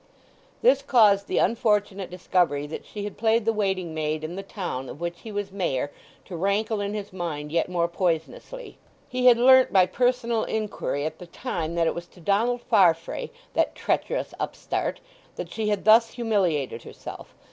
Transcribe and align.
This 0.63 0.81
caused 0.81 1.27
the 1.27 1.37
unfortunate 1.37 2.09
discovery 2.09 2.65
that 2.65 2.87
she 2.87 3.03
had 3.03 3.19
played 3.19 3.45
the 3.45 3.53
waiting 3.53 3.93
maid 3.93 4.23
in 4.23 4.35
the 4.35 4.41
town 4.41 4.89
of 4.89 4.99
which 4.99 5.19
he 5.21 5.31
was 5.31 5.51
Mayor 5.51 5.91
to 6.25 6.35
rankle 6.35 6.81
in 6.81 6.95
his 6.95 7.13
mind 7.13 7.51
yet 7.51 7.69
more 7.69 7.87
poisonously. 7.87 8.79
He 9.07 9.27
had 9.27 9.37
learnt 9.37 9.71
by 9.71 9.85
personal 9.85 10.43
inquiry 10.43 11.05
at 11.05 11.19
the 11.19 11.27
time 11.27 11.75
that 11.75 11.85
it 11.85 11.93
was 11.93 12.07
to 12.07 12.19
Donald 12.19 12.61
Farfrae—that 12.63 13.75
treacherous 13.75 14.33
upstart—that 14.39 15.51
she 15.51 15.69
had 15.69 15.85
thus 15.85 16.09
humiliated 16.09 16.81
herself. 16.81 17.35